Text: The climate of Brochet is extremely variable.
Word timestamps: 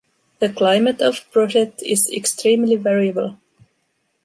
The 0.39 0.49
climate 0.51 0.99
of 0.99 1.27
Brochet 1.31 1.73
is 1.83 2.09
extremely 2.09 2.75
variable. 2.75 3.37